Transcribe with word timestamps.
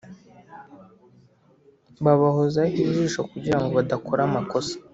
babahozaho 2.03 2.75
ijisho 2.85 3.19
kugirango 3.31 3.69
badakora 3.77 4.21
amakosa 4.25 4.73